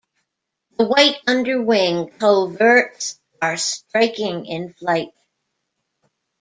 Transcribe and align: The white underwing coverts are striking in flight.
The 0.79 0.85
white 0.85 1.17
underwing 1.27 2.07
coverts 2.17 3.19
are 3.39 3.55
striking 3.55 4.47
in 4.47 4.73
flight. 4.73 5.13